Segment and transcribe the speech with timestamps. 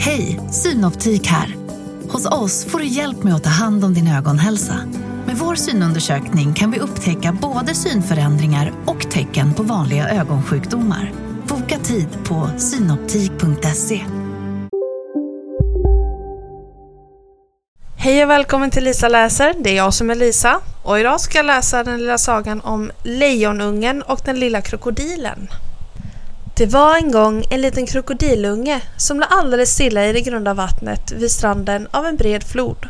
[0.00, 1.56] Hej, Synoptik här.
[2.08, 4.74] Hos oss får du hjälp med att ta hand om din ögonhälsa.
[5.26, 11.12] Med vår synundersökning kan vi upptäcka både synförändringar och tecken på vanliga ögonsjukdomar.
[11.48, 14.00] Boka tid på synoptik.se.
[17.96, 19.54] Hej och välkommen till Lisa läser.
[19.58, 22.90] Det är jag som är Lisa och idag ska jag läsa den lilla sagan om
[23.02, 25.48] Lejonungen och den lilla krokodilen.
[26.58, 31.12] Det var en gång en liten krokodilunge som låg alldeles stilla i det grunda vattnet
[31.12, 32.88] vid stranden av en bred flod.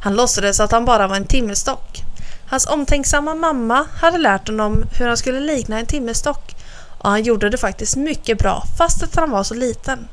[0.00, 2.02] Han låtsades att han bara var en timmerstock.
[2.46, 6.56] Hans omtänksamma mamma hade lärt honom hur han skulle likna en timmerstock
[6.98, 10.08] och han gjorde det faktiskt mycket bra fast att han var så liten.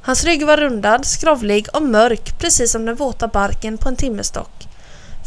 [0.00, 4.68] Hans rygg var rundad, skrovlig och mörk precis som den våta barken på en timmerstock.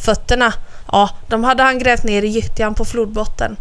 [0.06, 0.54] Fötterna,
[0.92, 3.58] ja, de hade han grävt ner i gyttjan på flodbotten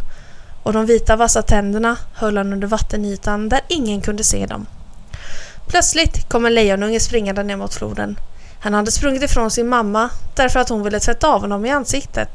[0.66, 4.66] och de vita vassa tänderna höll han under vattenytan där ingen kunde se dem.
[5.68, 8.18] Plötsligt kom en lejonunge springande ner mot floden.
[8.60, 12.28] Han hade sprungit ifrån sin mamma därför att hon ville tvätta av honom i ansiktet.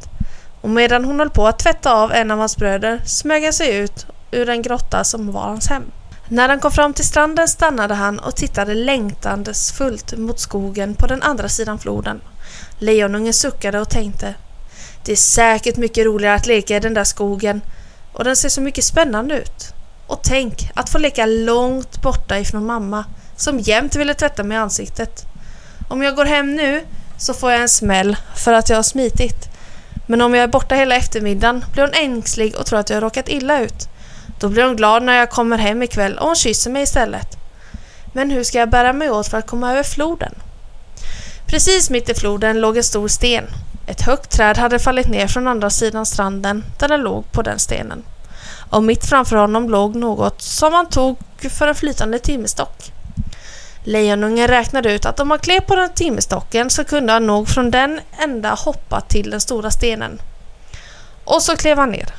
[0.62, 3.78] Och medan hon höll på att tvätta av en av hans bröder smög han sig
[3.78, 5.84] ut ur en grotta som var hans hem.
[6.28, 11.08] När han kom fram till stranden stannade han och tittade längtandes fullt mot skogen på
[11.08, 12.22] den andra sidan floden.
[12.78, 14.36] Lejonungen suckade och tänkte
[15.06, 17.62] Det är säkert mycket roligare att leka i den där skogen
[18.14, 19.73] och den ser så mycket spännande ut.
[20.08, 24.59] Och tänk att få leka långt borta ifrån mamma som jämt ville tvätta mig i
[24.59, 25.26] ansiktet.
[25.90, 26.86] Om jag går hem nu
[27.17, 29.50] så får jag en smäll för att jag har smitit.
[30.08, 33.02] Men om jag är borta hela eftermiddagen blir hon ängslig och tror att jag har
[33.02, 33.88] råkat illa ut.
[34.39, 37.38] Då blir hon glad när jag kommer hem ikväll och hon kysser mig istället.
[38.14, 40.36] Men hur ska jag bära mig åt för att komma över floden?
[41.48, 43.45] Precis mitt i floden låg en stor sten.
[43.92, 47.59] Ett högt träd hade fallit ner från andra sidan stranden där den låg på den
[47.59, 48.03] stenen.
[48.70, 51.17] Och mitt framför honom låg något som han tog
[51.50, 52.92] för en flytande timmerstock.
[53.83, 57.72] Lejonungen räknade ut att om han klev på den timmerstocken så kunde han nog från
[57.72, 60.22] den ända hoppa till den stora stenen.
[61.23, 62.14] Och så klev han ner.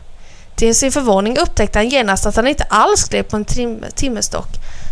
[0.56, 4.48] Till sin förvåning upptäckte han genast att han inte alls klev på en tim timmerstock.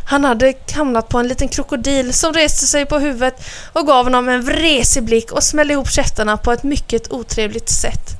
[0.06, 3.34] Han hade hamnat på en liten krokodil som reste sig på huvudet
[3.72, 8.10] och gav honom en vresig blick och smällde ihop käftarna på ett mycket otrevligt sätt.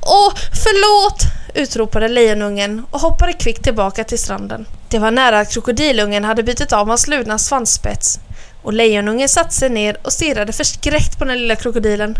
[0.00, 0.32] Åh,
[0.64, 1.22] förlåt!
[1.54, 4.66] utropade lejonungen och hoppade kvickt tillbaka till stranden.
[4.88, 8.18] Det var nära att krokodilungen hade bitit av hans slutna svansspets
[8.62, 12.18] och lejonungen satte sig ner och stirrade förskräckt på den lilla krokodilen.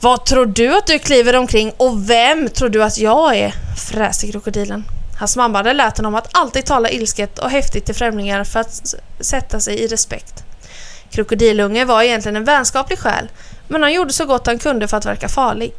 [0.00, 3.54] Vad tror du att du kliver omkring och vem tror du att jag är?
[3.76, 4.84] fräste krokodilen.
[5.18, 8.94] Hans mamma hade lärt honom att alltid tala ilsket och häftigt till främlingar för att
[9.20, 10.44] sätta sig i respekt.
[11.10, 13.28] Krokodilunge var egentligen en vänskaplig själ,
[13.68, 15.72] men han gjorde så gott han kunde för att verka farlig.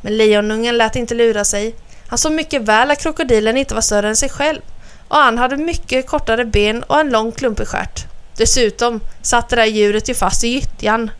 [0.00, 1.74] Men lejonungen lät inte lura sig.
[2.06, 4.60] Han såg mycket väl att krokodilen inte var större än sig själv
[5.08, 8.04] och han hade mycket kortare ben och en lång klumpig stjärt.
[8.36, 11.10] Dessutom satt det där djuret ju fast i gyttjan.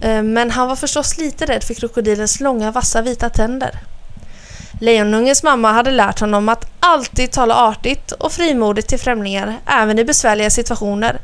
[0.00, 3.80] Eh, men han var förstås lite rädd för krokodilens långa vassa vita tänder.
[4.80, 10.04] Lejonungens mamma hade lärt honom att alltid tala artigt och frimodigt till främlingar, även i
[10.04, 11.20] besvärliga situationer.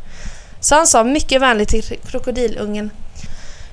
[0.61, 2.91] Så han sa mycket vänligt till krokodilungen.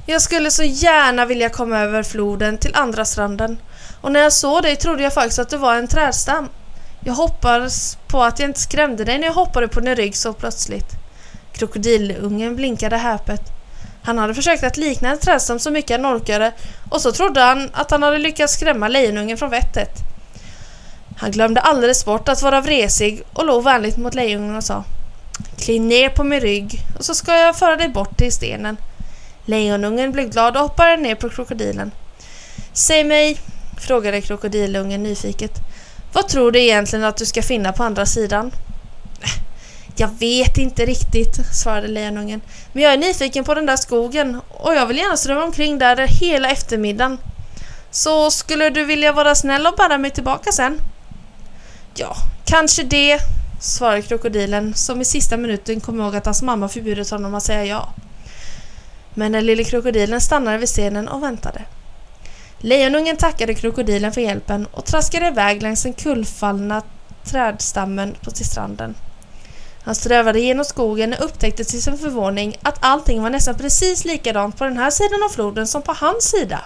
[0.06, 3.58] Jag skulle så gärna vilja komma över floden till andra stranden.
[4.02, 6.50] Och när jag såg dig trodde jag faktiskt att du var en trädstam.
[7.00, 10.34] Jag hoppades på att jag inte skrämde dig när jag hoppade på din rygg så
[10.34, 10.90] plötsligt.
[11.54, 13.61] Krokodilungen blinkade häpet.
[14.04, 16.52] Han hade försökt att likna en trädstam så mycket han orkade
[16.90, 19.90] och så trodde han att han hade lyckats skrämma lejonungen från vettet.
[21.18, 24.84] Han glömde alldeles bort att vara vresig och låg vänligt mot lejonungen och sa
[25.58, 28.78] Kliv ner på min rygg och så ska jag föra dig bort till stenen.
[29.46, 31.92] Lejonungen blev glad och hoppade ner på krokodilen.
[32.74, 33.38] Säg mig,
[33.80, 35.52] frågade krokodilungen nyfiket.
[36.14, 38.52] Vad tror du egentligen att du ska finna på andra sidan?
[40.02, 42.42] Jag vet inte riktigt, svarade lejonungen.
[42.74, 46.08] Men jag är nyfiken på den där skogen och jag vill gärna ströva omkring där
[46.08, 47.18] hela eftermiddagen.
[47.92, 50.78] Så skulle du vilja vara snäll och bära mig tillbaka sen?
[51.96, 53.20] Ja, kanske det,
[53.60, 57.66] svarade krokodilen som i sista minuten kom ihåg att hans mamma förbjudit honom att säga
[57.66, 57.94] ja.
[59.14, 61.62] Men den lille krokodilen stannade vid stenen och väntade.
[62.58, 66.82] Lejonungen tackade krokodilen för hjälpen och traskade iväg längs den kullfallna
[67.24, 68.96] trädstammen på till stranden.
[69.84, 74.58] Han strövade genom skogen och upptäckte till sin förvåning att allting var nästan precis likadant
[74.58, 76.60] på den här sidan av floden som på hans sida.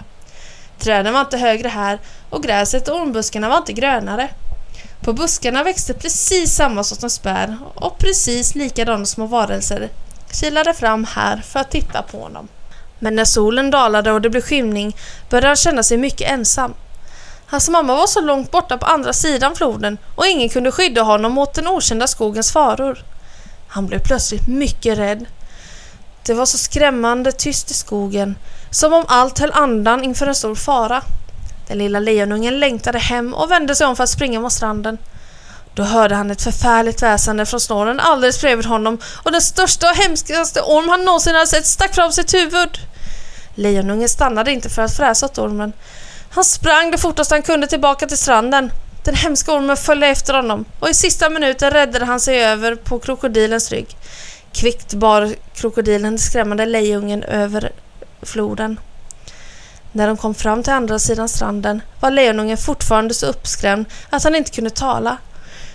[0.78, 1.98] Träden var inte högre här
[2.30, 4.30] och gräset och ormbuskarna var inte grönare.
[5.00, 9.90] På buskarna växte precis samma sortens bär och precis likadana små varelser
[10.32, 12.48] kilade fram här för att titta på honom.
[12.98, 14.96] Men när solen dalade och det blev skymning
[15.30, 16.74] började han känna sig mycket ensam.
[17.46, 21.32] Hans mamma var så långt borta på andra sidan floden och ingen kunde skydda honom
[21.32, 22.98] mot den okända skogens faror.
[23.68, 25.26] Han blev plötsligt mycket rädd.
[26.26, 28.38] Det var så skrämmande tyst i skogen,
[28.70, 31.02] som om allt höll andan inför en stor fara.
[31.68, 34.98] Den lilla lejonungen längtade hem och vände sig om för att springa mot stranden.
[35.74, 39.96] Då hörde han ett förfärligt väsande från snåren alldeles bredvid honom och den största och
[39.96, 42.78] hemskaste orm han någonsin hade sett stack fram sitt huvud.
[43.54, 45.72] Lejonungen stannade inte för att fräsa åt ormen.
[46.30, 48.72] Han sprang det fortaste han kunde tillbaka till stranden.
[49.04, 52.98] Den hemska ormen följde efter honom och i sista minuten räddade han sig över på
[52.98, 53.96] krokodilens rygg.
[54.52, 57.72] Kvickt bar krokodilen den skrämmande lejungen över
[58.22, 58.80] floden.
[59.92, 64.34] När de kom fram till andra sidan stranden var lejonungen fortfarande så uppskrämd att han
[64.34, 65.16] inte kunde tala.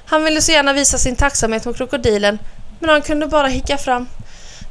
[0.06, 2.40] Han ville så gärna visa sin tacksamhet mot krokodilen
[2.80, 4.08] men han kunde bara hicka fram.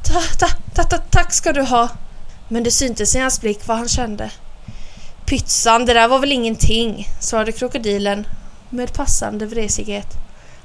[0.02, 1.88] Ta, ta, ta, ta, tack ska du ha.
[2.48, 4.30] Men det syntes i hans blick vad han kände.
[5.30, 8.26] Pytsan, det där var väl ingenting, svarade krokodilen
[8.70, 10.06] med passande vresighet.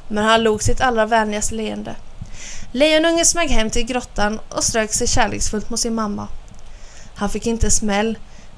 [0.08, 1.96] Men han log sitt allra vänligaste leende.
[2.72, 6.28] Lejonungen smög hem till grottan och strök sig kärleksfullt mot sin mamma.
[7.16, 8.18] Han fick inte smäll,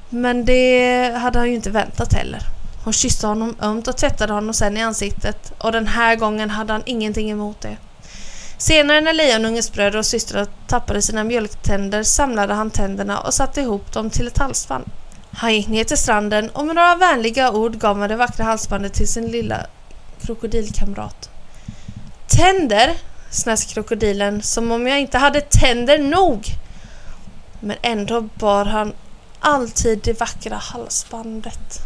[0.09, 2.41] men det hade han ju inte väntat heller.
[2.83, 6.73] Hon kysste honom ömt och tvättade honom sen i ansiktet och den här gången hade
[6.73, 7.77] han ingenting emot det.
[8.57, 13.93] Senare när lejonungens bröder och systrar tappade sina mjölktänder samlade han tänderna och satte ihop
[13.93, 14.85] dem till ett halsband.
[15.39, 18.93] Han gick ner till stranden och med några vänliga ord gav han det vackra halsbandet
[18.93, 19.65] till sin lilla
[20.21, 21.29] krokodilkamrat.
[22.27, 22.97] Tänder,
[23.29, 26.45] snäs krokodilen som om jag inte hade tänder nog.
[27.59, 28.93] Men ändå bar han
[29.39, 31.79] alltid det vackra halsbandet.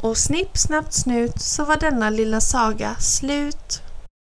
[0.00, 3.82] Och snipp, snabbt snut så var denna lilla saga slut.